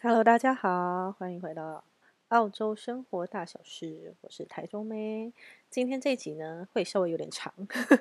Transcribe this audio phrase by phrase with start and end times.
[0.00, 1.82] Hello，大家好，欢迎回到
[2.28, 5.32] 澳洲生活大小事，我是台中妹。
[5.68, 7.52] 今天这一集呢，会稍微有点长。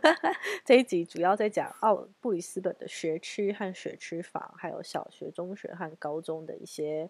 [0.64, 7.10] 这一集主要在讲澳布里斯本的学区和学区房，还有小学、中学和高中的一些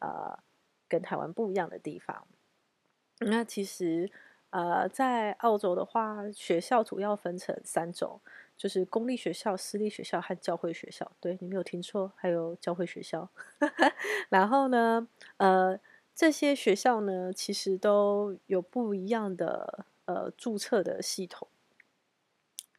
[0.00, 0.38] 呃
[0.86, 2.26] 跟台湾不一样的地方。
[3.20, 4.10] 那其实
[4.50, 8.20] 呃，在澳洲的话，学校主要分成三种。
[8.56, 13.28] 就是公立学校、私立学校和教会学校，对，你没有听错，还有教会学校。
[14.30, 15.78] 然后呢，呃，
[16.14, 21.46] 这些学校呢，其实都有不一样的呃注册的系统。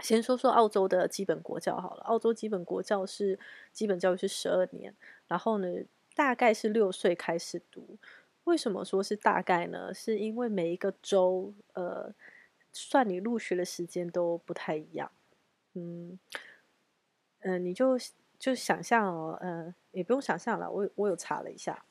[0.04, 3.40] 先说说澳洲的基本国教好了，澳洲基本国教是
[3.72, 4.96] 基本教育是十二年，
[5.28, 5.68] 然后呢，
[6.16, 7.98] 大概是六岁开始读。
[8.44, 9.94] 为什么说是大概呢？
[9.94, 12.14] 是因为每一个州呃，
[12.72, 15.12] 算你入学的时间都不太一样。
[17.40, 17.98] 嗯，你就
[18.40, 21.86] 就想象哦，嗯、也不用想象了，我我有查了一下，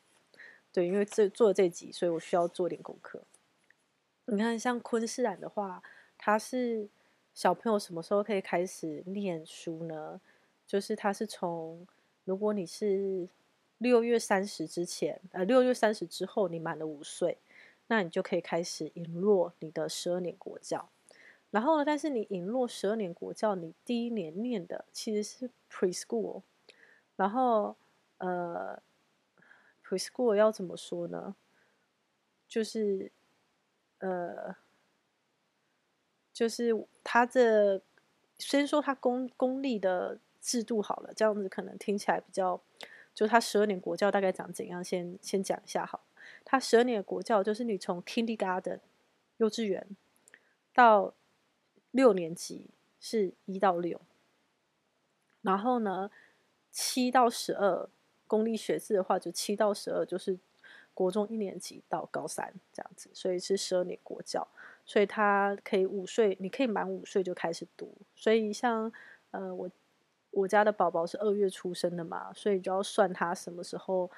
[0.72, 3.22] 对，因为这做这集，所以我需要做点功课。
[4.26, 5.82] 你看，像昆士兰的话，
[6.18, 6.88] 他是
[7.32, 10.20] 小朋友什么时候可以开始念书呢？
[10.66, 11.86] 就是他是从，
[12.24, 13.28] 如果你是
[13.78, 17.38] 六月三十之前，呃，六月三十之后你满了五岁，
[17.86, 20.88] 那你就可以开始引入你的十二年国教。
[21.56, 26.42] 然后呢，但是你引入十二年国教，你第一年念的其实是 preschool。
[27.16, 27.74] 然后，
[28.18, 28.78] 呃
[29.82, 31.34] ，preschool 要怎么说呢？
[32.46, 33.10] 就是，
[34.00, 34.54] 呃，
[36.30, 37.80] 就是他这
[38.36, 42.60] 先说他公公立的制度好了，这样子可能听起来比较，
[43.14, 44.84] 就他十二年国教大概长怎样？
[44.84, 46.04] 先先讲一下好。
[46.44, 48.80] 他十二年的国教就是你从 kindergarten
[49.38, 49.96] 幼稚园
[50.74, 51.14] 到
[51.96, 52.68] 六年级
[53.00, 53.98] 是一到六，
[55.40, 56.10] 然后呢，
[56.70, 57.88] 七到十二
[58.26, 60.38] 公立学制的话，就七到十二就是
[60.92, 64.46] 国中一年级到高三这样子，所以是十二年国教，
[64.84, 67.92] 所以他可以五岁，你可以满五岁就开始读。
[68.14, 68.92] 所以像
[69.30, 69.70] 呃我
[70.30, 74.10] 我家的宝宝是二月出生的嘛，所以就要算他什么时候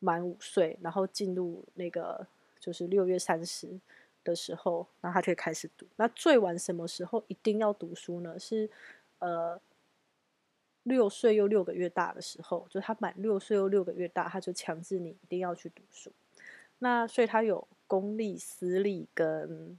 [0.00, 2.26] 满五岁，然后进入那个
[2.58, 3.78] 就是六月三十。
[4.24, 5.86] 的时候，然后他就开始读。
[5.96, 8.38] 那最晚什么时候一定要读书呢？
[8.38, 8.68] 是
[9.18, 9.60] 呃
[10.82, 16.10] 六岁又六个月大的时候，就他满六岁又六个月大，他就强制你一定要去读书。
[16.78, 19.78] 那所以他有公立、私立跟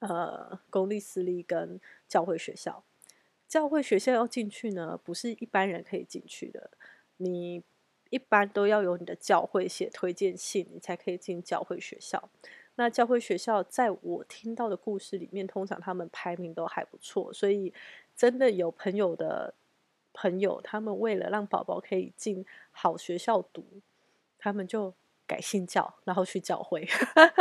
[0.00, 2.84] 呃公立、私立跟教会学校。
[3.48, 6.70] 教会学校要进去呢，不是一般人可以进去的。
[7.16, 7.64] 你
[8.10, 12.30] 一般都要有你的教会写推荐信，你才可以进教会学校。
[12.76, 17.72] 那教会学校在我听到的故事里面，通常他们排名都还不错，所以
[18.16, 19.52] 真的有朋友的
[20.12, 23.64] 朋友，他们为了让宝宝可以进好学校读，
[24.38, 24.94] 他们就
[25.26, 26.88] 改信教，然后去教会，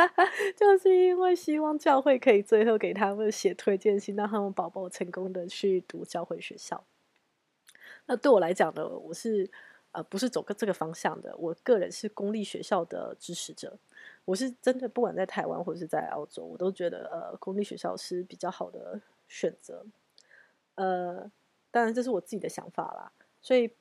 [0.58, 6.84] 就是因为希望教会可以最后给他们写推荐信，让他们宝宝成功的去读教会学校。
[8.08, 9.50] 那对我来讲呢，我是
[9.92, 13.78] 呃不是走个这个方向的，我个人是公立学校的支持者。
[14.26, 19.84] 我是真的，不管在台湾或者是在澳洲，我都觉得呃，公立学校是比较好的选择。
[20.76, 21.32] 呃，
[21.72, 23.12] 当然这是我自己的想法啦。
[23.42, 23.74] 所以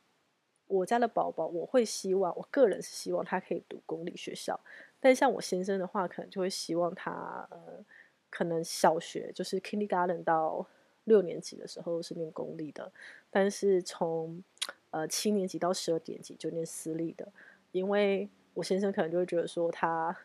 [0.67, 4.59] 我家的宝宝，我会希望，我个人是希望他可以读公立学校。
[4.99, 7.85] 但像我先生的话，可能就会希望他呃，
[8.31, 10.67] 可能小学就是 kindergarten 到
[11.05, 12.91] 六年级的时候是念公立的，
[13.31, 14.43] 但是从
[14.91, 17.26] 呃七年级到十二年级就念私立的，
[17.72, 20.16] 因为我先生可能就会觉得说他。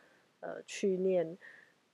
[0.46, 1.38] 呃，去念，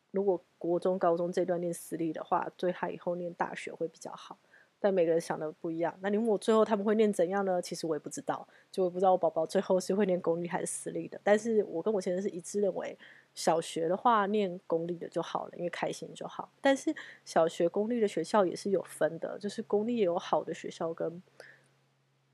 [0.09, 4.40] 如果国中、高中这段念私立的话，对他以后念大学会比较好。
[4.80, 5.96] 但每个人想的不一样。
[6.02, 7.62] 那你问我最后他们会念怎样呢？
[7.62, 11.22] 其实我也不知道，就我不知道我宝宝最后是会念公立还是私立的。
[11.24, 12.97] 但是我跟我先生是一致认为，
[13.36, 16.51] 小学的话念公立的就好了，因为开心就好。
[16.59, 16.91] 但是
[17.24, 21.22] 小学公立的学校也是有分的，就是公立也有好的学校跟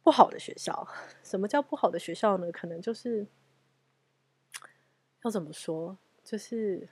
[0.06, 0.88] 不好的学校。
[1.24, 2.52] 什么叫不好的学校呢？
[2.52, 3.26] 可能就是
[5.24, 5.98] 要怎么说？
[6.24, 6.88] 就是，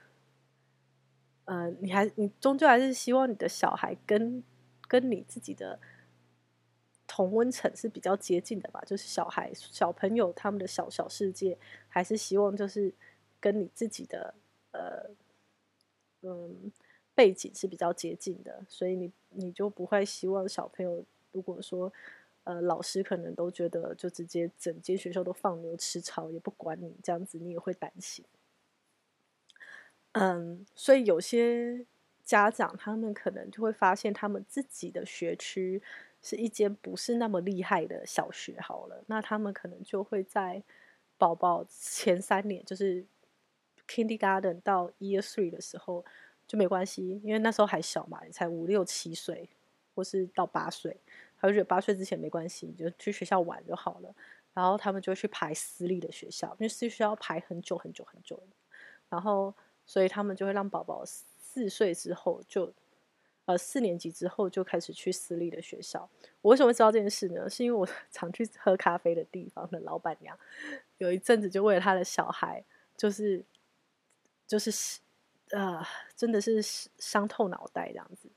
[1.44, 4.42] 呃，你还你终究还是希望你的小孩跟
[4.88, 5.78] 跟你自己的
[7.06, 8.82] 同温层是比较接近的吧？
[8.84, 11.56] 就是小孩小朋友他们的小小世界，
[11.88, 12.92] 还是希望就是
[13.38, 14.34] 跟你自己的
[14.72, 15.10] 呃
[16.22, 16.72] 嗯
[17.14, 21.92] 背景是比较接近的，所以你你就不会希望小朋友如果说
[22.44, 28.24] 呃老师可能都觉得就直接整间学校都放牛吃草也不管你这样子，你也会担心。
[30.12, 31.84] 嗯，所以有些
[32.24, 35.82] 家长他们可能就会发现，他们自己的学区
[36.22, 40.62] 是一间不是那么厉害的小学好了，那他们可能就会在
[41.18, 43.04] 宝宝前三年，就是
[43.88, 46.04] kindergarten 到 year three 的时候
[46.46, 49.48] 就没关系，因为那时候还小嘛，你才五六七岁，
[49.94, 50.96] 或是到八岁，
[51.44, 54.14] 他就觉得八岁之前没关系，你就去学校玩就好了。
[54.52, 58.42] 然后他们就去排私立的学校，因为私立学校要排很久很久很久，
[59.08, 59.54] 然后
[59.84, 62.72] 所以他们就会让宝宝四岁之后就。
[63.46, 66.08] 呃，四年级之后就开始去私立的学校。
[66.40, 67.46] 我为什么会知道这件事呢？
[67.46, 70.34] 是因为我 常去喝咖啡的地方的老板娘，
[70.96, 72.64] 有一阵子就为了他的小孩，
[72.96, 73.44] 就是
[74.46, 75.00] 就是
[75.50, 75.84] 呃，
[76.16, 78.30] 真的是伤透脑袋这样子。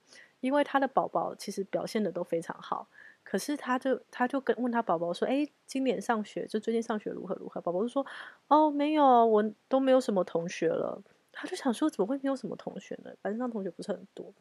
[0.48, 2.88] 因为他的宝宝其实表现的都非常好，
[3.22, 8.06] 可是他就他就跟问他宝宝说：“哎，今年上学就最近上学如何如何？”宝宝就说
[8.48, 11.04] ：“哦，没有，我都没有什么同学了。”
[11.34, 13.12] 他就想说：“怎么会没有什么同学呢？
[13.22, 14.34] 班上同学不是很多。”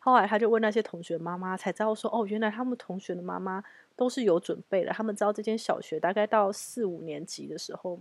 [0.00, 3.62] 后来他就问那些同学妈妈，才知道说哦，原来他们同学的妈妈
[3.94, 4.90] 都是有准备的。
[4.92, 8.00] 他们知道这间小学大概到四五年级的时候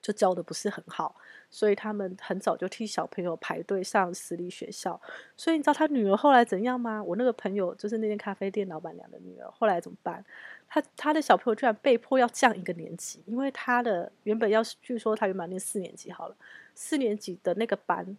[0.00, 1.14] 就教的不是很好，
[1.50, 5.00] 所以他们很早就替小朋友排队上私立学校。
[5.36, 7.02] 所以你知道他女儿后来怎样吗？
[7.02, 10.24] 我那个朋友就是那间咖啡店老板娘的女儿，后来怎么办？
[10.68, 16.36] 他他的小朋友居然被迫要降一个年级，因为他的原本要据说他原本念四年级好了，
[16.74, 18.16] 四年级的那个班。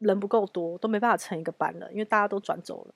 [0.00, 2.94] 人不够多，都没办法成一个班了，因为大家都转走了，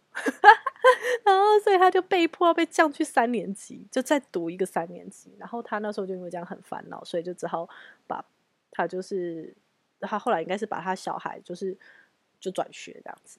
[1.31, 5.35] 然后所以他就被迫要被降去三年级，就再读一个三年级。
[5.39, 7.69] 然后他那时候就因为这样很烦恼，所以就只好
[8.07, 8.25] 把
[8.71, 9.55] 他就是
[10.01, 11.77] 他后来应该是把他小孩就是
[12.41, 13.39] 就转学这样子。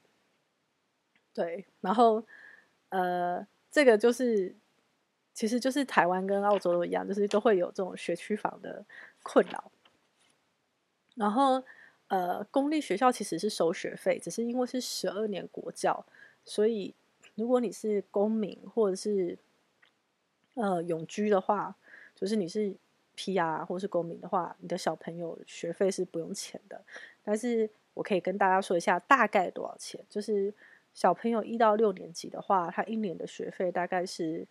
[1.33, 2.23] 对，然后
[2.89, 4.55] 呃，这个就是
[5.33, 8.85] 其实就是台湾跟澳洲都一样，就是都会有这种学区房的
[9.23, 9.71] 困扰，
[11.15, 11.63] 然后。
[12.09, 16.03] 呃，公立学校其实是收学费，只是因为是十二年国教，
[16.43, 16.91] 所以
[17.39, 19.37] 如果你是公民或者是
[20.55, 21.73] 呃永居的话，
[22.13, 22.75] 就是你是
[23.15, 26.83] PR 或是公民的话，你的小朋友学费是不用钱的。
[27.23, 30.53] 但是我可以跟大家说一下大概多少钱，就是
[30.93, 34.45] 小朋友一到六年级的话，他一年的学费大概是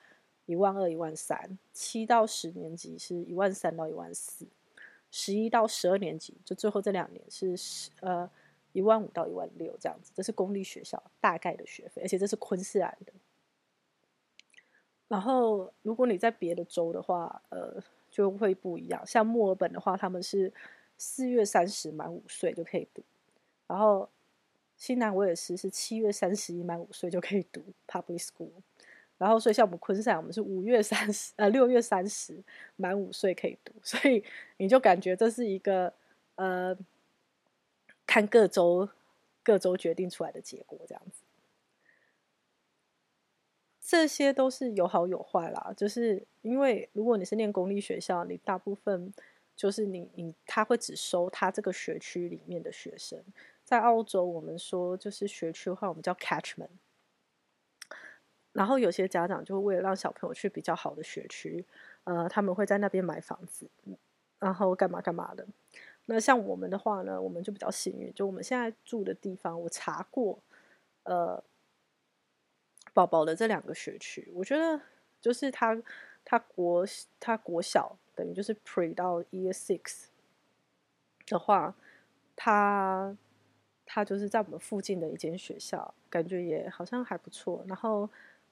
[0.46, 1.38] 一万二、一万三；
[1.74, 4.46] 七到十年级是一万三到一万四。
[5.10, 8.28] 十一到十二年级，就最后这两年是十呃
[8.72, 13.12] 一万五到一万六这样子，这是公立学校大概的学费，而且这是昆士兰的。
[15.08, 19.06] 然后如果你在别的州的话，呃就会不一样。
[19.06, 20.52] 像墨尔本的话，他们是
[20.96, 23.02] 四月三十满五岁就可以读，
[23.66, 24.08] 然后
[24.76, 28.50] 新南威尔士是七月三十一满五岁就可以读 public school。
[29.18, 32.40] 然后，所以像我们昆士兰，我们是五月三十，呃，六月三十
[32.76, 34.22] 满五岁可以读，所以
[34.58, 35.92] 你就感觉这是一个
[36.36, 36.76] 呃，
[38.08, 38.88] 看各州
[39.44, 41.22] 各州决定出来的结果这样子。
[43.80, 49.12] 这些都是有好有坏啦，就是因为如果你是念公立学校，你大部分
[49.54, 53.22] 就是你你他会只收他这个学区里面的学生。
[53.64, 56.68] 在澳洲，我们说就是学区的话，我们叫 catchment。
[58.52, 61.64] 然后有些家长就为了让小朋友去比较好的学区，
[62.04, 63.68] 呃，他们会在那边买房子，
[64.38, 65.46] 然后干嘛干嘛的。
[66.10, 70.38] 那像我们的话呢，我们就比较幸运，就我们现在住的地方，我查过，
[71.04, 71.42] 呃，
[72.92, 74.80] 宝宝的这两个学区，我觉得
[75.20, 75.80] 就是他
[76.24, 76.86] 他国
[77.20, 80.06] 他国小等于就是 pre 到 year six
[81.26, 81.74] 的话，
[82.34, 83.16] 他
[83.84, 88.08] 他就是在我们附近的一间学校，感觉也好像还不错，然后。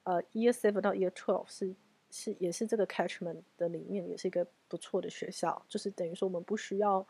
[0.09, 1.75] 呃，Year Seven 到 Year Twelve 是
[2.13, 5.61] 是也是这个 Catchment 的里面，也是一个不错的学校。
[5.69, 7.05] 就是等于说，我们不需要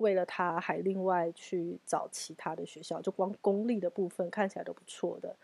[0.00, 5.36] 为了他还另外去找其他的学校，就光公立的部分看起来都不错的。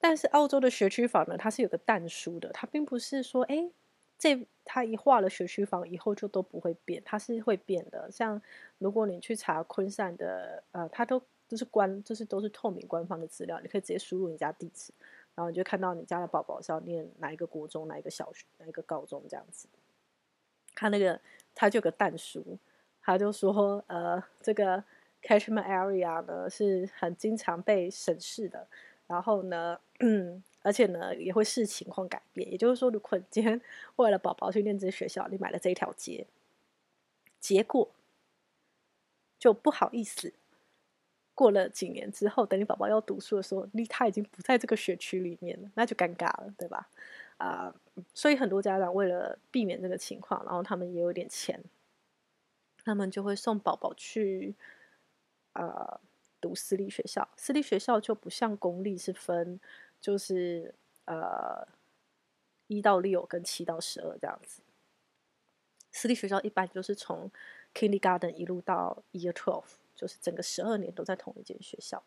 [0.00, 3.70] 但是澳洲的学区房呢，它是有个但书的，它并不是说，哎，
[4.18, 8.10] 这它一划了学区房以后就都不会变，它是会变的。
[8.10, 8.40] 像
[8.78, 14.92] 如果你去查昆士兰的，呃，它都都是官，就是都是透明官方的资料，你可以直接输入你家地址。
[15.34, 19.66] 然后你就看到你家的宝宝是要念哪一个国中、哪一个小学、哪一个高中这样子。
[20.74, 21.20] 他那个
[21.54, 22.58] 他就有个但书，
[23.04, 24.82] 他就说呃，这个
[25.22, 28.66] catchment area 呢是很经常被审视的，
[29.06, 29.78] 然后呢，
[30.62, 32.50] 而且呢也会视情况改变。
[32.50, 33.60] 也就是说，如果你今天
[33.96, 36.26] 为了宝宝去念这学校，你买了这一条街，
[37.38, 37.90] 结果
[39.38, 40.32] 就不好意思。
[41.34, 46.88] 过了几年之后，等你宝宝要读书的时候，你他已经不在这个学区里面了，那就尴尬了，对吧？
[47.38, 47.74] 啊、
[48.14, 51.60] 所以很多家长为了避免这个情况，然后他们也有点钱，
[52.84, 54.54] 他们就会送宝宝去
[55.52, 56.00] 啊、呃、
[56.40, 57.28] 读私立学校。
[57.36, 59.58] 私立学校就不像公立是分，
[60.00, 60.74] 就是
[61.06, 61.66] 呃
[62.66, 64.62] 一到六跟七到十二这样子。
[65.90, 67.30] 私立学校一般就是从
[67.72, 69.64] Kindergarten 一路到 Year Twelve，
[69.94, 72.02] 就是整个十二年都在同一间学校。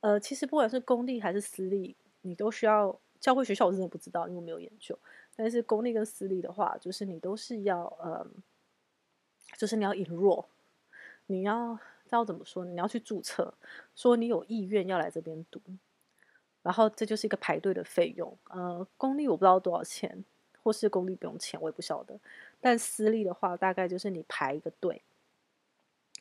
[0.00, 4.96] 呃，其实不管是公立还是私立，你都需要教会学校，我真的不知道，因为我没有研究。
[5.34, 8.24] 但是公立跟私立的话，就是你都是要呃，
[9.56, 10.46] 就是你要 enroll，
[11.26, 13.54] 你要知道怎么说，你要去注册，
[13.94, 15.60] 说你有意愿要来这边读，
[16.62, 18.36] 然后这就是一个排队的费用。
[18.50, 20.24] 呃，公立我不知道多少钱，
[20.62, 22.18] 或是公立不用钱，我也不晓得。
[22.60, 25.02] 但私立的话，大概就是你排一个队，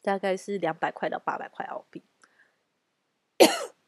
[0.02, 2.02] 大概是两百块到八百块澳币。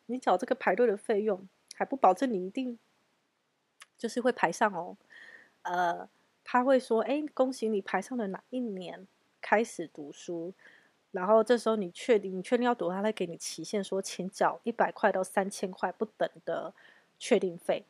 [0.08, 2.80] 你缴这个排队的费用，还不保证你一定
[3.96, 4.98] 就是会排上哦。
[5.62, 6.10] 呃，
[6.44, 9.06] 他会说：“哎，恭喜你排上了哪一年
[9.50, 10.54] 开始读书。”
[11.12, 16.72] 然后这时候你确定你确定要读，他会给你期限，说请缴一百块到三千块不等的
[17.18, 17.84] 确定费。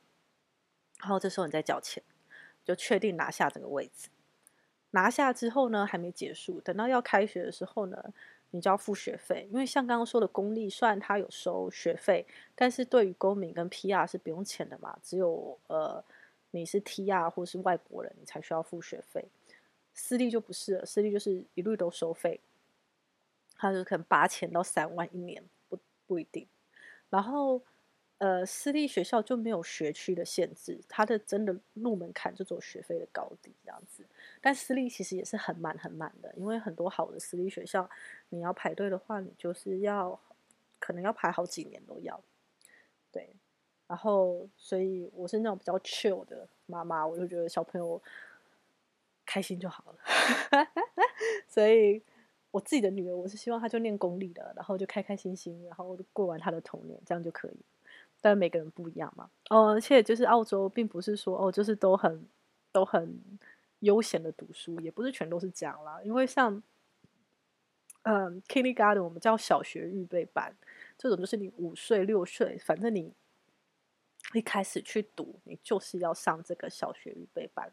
[1.01, 2.01] 然后这时候你再缴钱，
[2.63, 4.07] 就确定拿下这个位置。
[4.91, 6.61] 拿下之后呢，还没结束。
[6.61, 8.01] 等到要开学的时候呢，
[8.51, 9.45] 你就要付学费。
[9.51, 12.25] 因为像刚刚说的公立，虽然他有收学费，
[12.55, 14.97] 但是对于公民跟 PR 是不用钱的嘛。
[15.03, 16.01] 只有呃，
[16.51, 19.25] 你是 TR 或是外国人，你才需要付学费。
[19.99, 22.39] 私立就不是了，私立就是一律都收费。
[23.57, 25.77] 他就可能八千到三万一年，不
[26.07, 26.47] 不一定。
[27.09, 27.61] 然后。
[28.19, 34.03] 呃，私立学校就没有学区的限制，它的真的入门槛就走学费的高低这样子。
[34.41, 37.89] 但私立其实也是很满很满的，因为很多好的私立学校，
[38.27, 40.19] 你要排队的话，你就是要
[40.79, 42.21] 可能要排好几年都要。
[43.09, 43.29] 对，
[43.87, 48.01] 然后所以我是那种比较 chill 的妈妈，我就觉得小朋友
[49.29, 49.99] 开心就好了。
[51.47, 52.01] 所以
[52.49, 57.57] 我自己的女儿，我是希望她就念公立的，然后就开开心心，然后过完她的童年，这样就可以。
[58.21, 62.27] 但每个人不一样嘛，哦，而且就是澳洲，并不是说哦，就是都很
[62.71, 63.21] 都很
[63.79, 66.01] 悠闲的读书，也不是全都是这样啦。
[66.03, 66.61] 因为像，
[68.01, 70.53] 嗯，Kindergarten 我们叫小学预备班，
[70.97, 73.13] 这种就是你五岁六岁，反正你
[74.33, 77.71] 一开始去读，你就是要上这个小学预备班，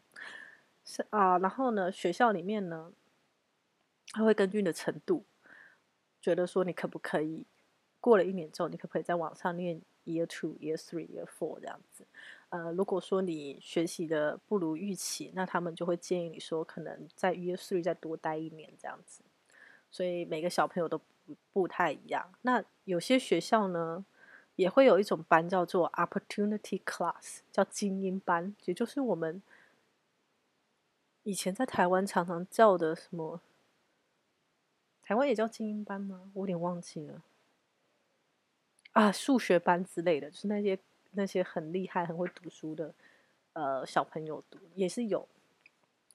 [0.87, 1.37] 是啊。
[1.37, 2.91] 然后呢，学校里面呢，
[4.13, 5.25] 他会根据你的程度，
[6.19, 7.45] 觉得说你可不可以
[7.99, 9.81] 过了一年之后，你可不可以在网上念。
[10.07, 12.07] Year two, Year three, Year four 这样子，
[12.47, 19.21] 呃，如果说你学习的不如预期，那他们就会建议你说，可能在 Year three 再多待一年这样子。
[19.91, 22.33] 所以每个小朋友都不不太一样。
[22.43, 24.05] 那有些学校呢，
[24.55, 29.41] 也会有一种班叫做 Opportunity Class，叫精英班，也就是我们
[31.27, 33.41] 以前在台湾常常叫的什么？
[35.01, 36.31] 台湾也叫精英班吗？
[36.33, 37.21] 我有点忘记了。
[38.93, 40.79] 啊，数学班之类的，就是那些
[41.11, 42.93] 那些很厉害、很会读书的
[43.51, 45.27] 呃小朋友读也是有，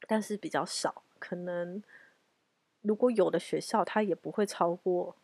[0.09, 1.03] 但是比较少。
[1.19, 1.83] 可能
[2.81, 5.15] 如果有的学校，它也不会超过，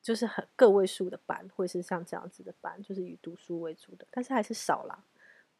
[0.00, 5.04] 就是很个位数的班，会是像这样子的班，就是以读书为主的，但是还是少啦，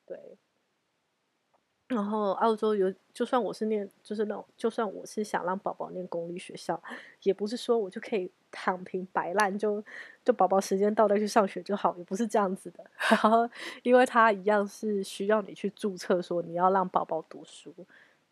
[0.06, 0.38] 对。
[1.88, 6.80] 然后澳洲有，就算我是念，就是那种，就算我是想让宝宝念公立学校，
[7.22, 9.82] 也不是说我就可以躺平摆烂，就
[10.22, 12.84] 就宝宝时间到再去上学就好，也不是这样子的。
[13.08, 13.48] 然后，
[13.82, 17.74] 因为他一样是需要你去注册，说你要让宝宝读书，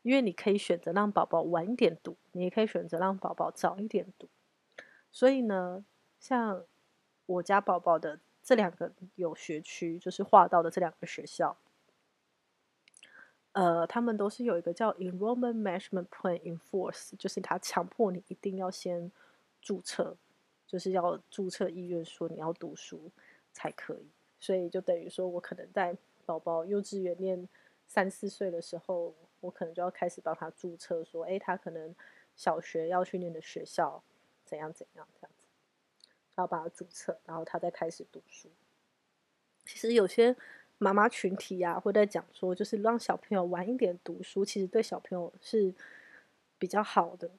[0.03, 4.29] 因为你可以选择让宝宝晚一点读，你也可以选择让宝宝早一点读。
[5.11, 5.83] 所以呢，
[6.21, 6.63] 像
[7.25, 11.57] 我家宝宝的这两个有学区，就是划到的这两个学校。
[13.57, 19.11] 呃，他们都是有一个叫 Enrollment Management Plan in Force，就是他强迫你一定要先
[19.63, 20.15] 注册，
[20.67, 23.11] 就是要注册意愿说你要读书
[23.55, 24.11] 才可以。
[24.39, 25.97] 所以就等于说我可能在
[26.27, 27.49] 宝宝幼稚园念
[27.87, 31.97] 三四岁的时候，我可能就要开始帮他注册，说，哎，他可能
[32.35, 34.03] 小学要去念的学校
[34.45, 35.49] 怎样怎样这样子，
[36.37, 38.51] 要把他注册，然后他再开始读书。
[39.65, 40.37] 其实有些。
[40.79, 45.75] 妈妈群体呀、啊，会在讲说，就是让小朋友晚一点读书，其实对小朋友是
[46.59, 47.31] 比较好的。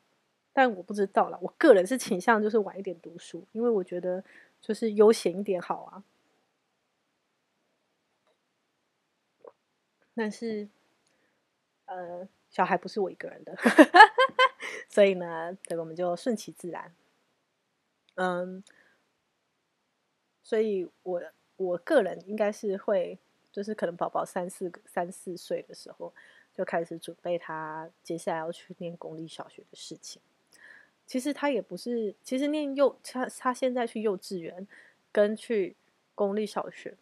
[0.51, 4.23] 但我不知道啦，我个人是倾向就是晚一点读书，因为我觉得
[4.59, 6.03] 就是悠闲一点好啊。
[10.15, 10.67] 但是，
[11.85, 13.55] 呃，小孩不是我一个人的，
[14.89, 16.91] 所以呢，对，我们就顺其自然。
[18.15, 18.63] 嗯，
[20.41, 21.21] 所以我
[21.57, 23.19] 我个人应该是会。
[23.57, 26.13] 就是可能宝宝三四三四岁的时候，
[26.53, 30.21] 就开始准备他接下来要去念公立小学的事情。
[31.07, 34.67] 其实他也不是，其实念幼他他现在去幼稚园
[35.11, 35.75] 跟去
[36.13, 36.95] 公立小学，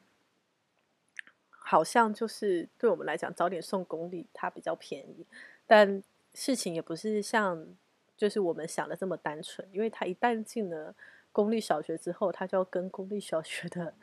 [1.50, 5.26] 好像就是对我们来讲，早点送公立它比较便宜，
[5.68, 6.02] 但
[6.34, 7.68] 事情也不是像
[8.16, 10.96] 就是我们想的这么单纯，因为他一旦进了
[11.34, 13.94] 公立小学之后，他就要跟公立小学的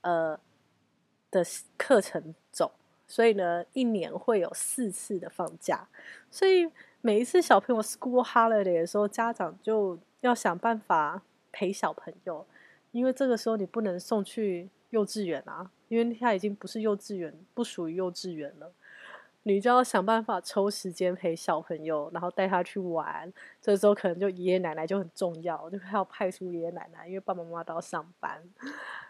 [0.00, 0.40] 呃
[1.30, 1.44] 的
[1.76, 2.72] 课程走，
[3.06, 5.88] 所以呢，一年会有四次的放假，
[6.30, 6.70] 所以
[7.00, 12.46] 每一次小朋友 school holiday 的时候，家长就要想办法陪小朋友，
[12.92, 15.70] 因为这个时候你不能送去幼稚园啊。
[15.88, 18.70] 因为他已经不是幼稚园，不属于幼稚园了，
[19.44, 23.32] 你就要想办法抽时间陪小朋友，然后带他去玩。
[23.58, 28.42] 这时候可能就爷爷奶奶就很重要，就还要派出爷爷奶奶，因为爸爸妈妈都要上班，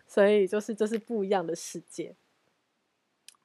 [0.08, 2.16] 所以就是这是不一样的世界。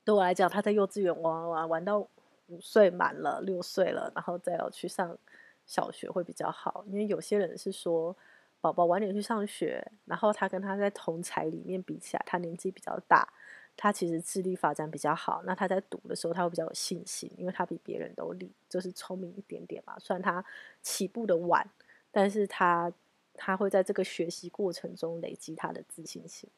[0.03, 1.99] 对我来讲，他在幼稚园玩玩玩玩到
[2.47, 5.15] 五岁满了，六岁了，然后再要去上
[5.67, 8.15] 小学会比较好，因为有些人是说。
[8.63, 13.27] 宝宝晚点去上学，然后他跟他在同才里面比起来，他年纪比较大，
[13.75, 15.43] 他其实智力发展比较好。
[15.45, 19.99] 那他在读的时候，他会比较有信心，因为他比别人都厉，就是聪明一点点嘛。
[19.99, 20.41] 虽然他
[20.81, 21.69] 起步的晚，
[22.09, 22.89] 但是他
[23.33, 26.49] 他会在这个学习过程中累积他的自信心。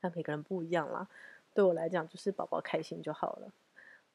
[0.00, 1.08] 那每个人不一样啦，
[1.54, 3.52] 对我来讲，就是宝宝开心就好了。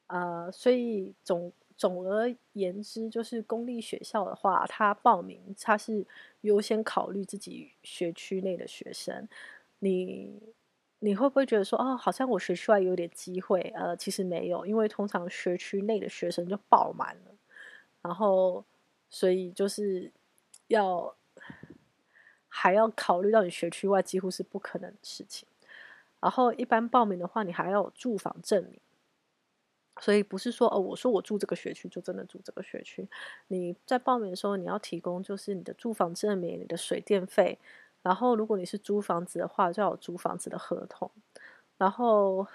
[0.06, 1.52] 呃，所以总。
[1.78, 6.04] 总而言之，就是公立学校的话，他报名他是
[6.40, 9.28] 优先考虑自己学区内的学生。
[9.78, 10.42] 你
[10.98, 13.60] 你会不会觉得说，哦，好像我学区外有点机会？
[13.76, 17.32] 呃，其实没有，因为通常学区内的学生就爆满了，
[18.02, 18.64] 然后
[19.08, 20.10] 所以就是
[20.68, 21.14] 要
[22.48, 25.46] 还要考虑到你学区外几乎是不可能的事情。
[26.20, 28.80] 然后一般报名的话，你还要有住房证明。
[30.00, 33.08] 所以不是说哦，我说我住这个学区就真的住这个学区。
[33.48, 37.58] 你在报名的时候，你要提供就是你的住房证明、你的水电费，
[38.02, 41.10] 然后如果你是租房子的话，就要有租房子的合同。
[41.76, 42.46] 然后，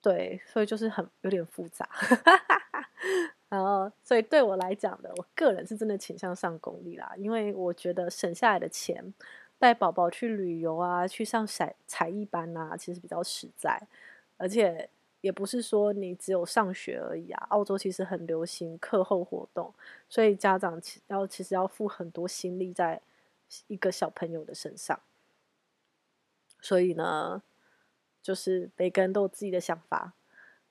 [0.00, 1.86] 对，所以就是很有点复杂。
[3.52, 9.12] 然后，所以对我来讲的，我个人是真的倾向上公立啦，因为我觉得省下来的钱
[9.58, 13.86] 带宝宝去旅游啊，去上才才艺班啊，其实比较实在，
[14.38, 14.88] 而且。
[15.22, 19.72] 也不是说你只有上学而已啊，澳洲其实很流行课后活动，
[20.08, 23.00] 所以家长要其实要付很多心力在
[23.68, 24.98] 一个小朋友的身上。
[26.60, 27.40] 所以呢，
[28.20, 30.14] 就是每个人都有自己的想法，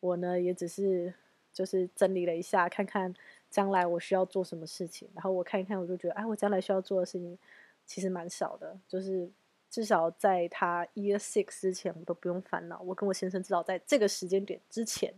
[0.02, 1.13] 我呢也只是
[1.54, 3.14] 就是整理了一下，看看
[3.50, 7.38] 将来我需要做什么事情，然后我看一看，我就觉得，哎，我将来需要做的事情
[7.86, 9.30] 其实蛮少的，就是。
[9.72, 12.82] 至少在他 Year Six 之前，我都不用烦恼。
[12.82, 15.14] 我跟我先生至少在这个时间点之前，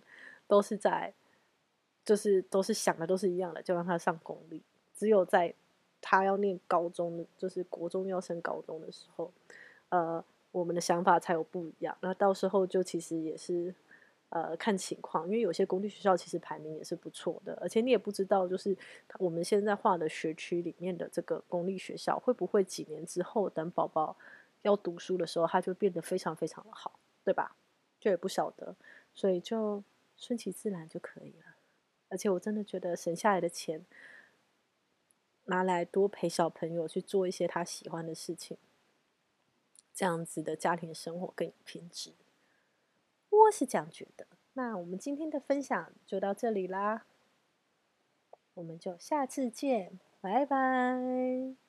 [0.46, 1.12] 都是在，
[2.06, 4.62] 就是都是想的都是一样的，就让他上公立。
[4.94, 5.52] 只有在
[6.00, 9.34] 他要念高中，就是国中要升高中的时候，
[9.90, 11.98] 呃，我们的想法才有不一样。
[12.02, 13.74] 那到时候就其实也是，
[14.34, 18.76] 呃，看情况，因为有些公立学校其实排名也是不错的，而且你也不知道，就是
[19.20, 24.18] 我们现在画的学区里面的这个公立学校，会不会几年之后等宝宝。
[24.64, 27.56] 要读书的时候，他就变得非常非常的好，对吧？
[28.00, 28.76] 就也不晓得，
[29.14, 29.84] 所以就
[30.18, 31.58] 顺其自然就可以了。
[32.10, 33.86] 而且我真的觉得省下来的钱，
[35.44, 38.58] 拿来多陪小朋友去做一些他喜欢的事情，
[39.94, 42.14] 这样子的家庭生活更有品质。
[43.34, 44.28] 我是这样觉得。
[44.54, 47.06] 那我们今天的分享就到这里啦，
[48.54, 51.63] 我们就下次见，拜拜。